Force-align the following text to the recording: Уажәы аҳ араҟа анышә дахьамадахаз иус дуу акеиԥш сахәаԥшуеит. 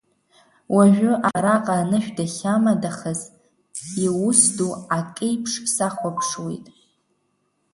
Уажәы 0.75 1.11
аҳ 1.15 1.23
араҟа 1.37 1.75
анышә 1.81 2.11
дахьамадахаз 2.17 3.21
иус 4.05 4.41
дуу 4.55 4.73
акеиԥш 4.97 5.51
сахәаԥшуеит. 5.73 6.65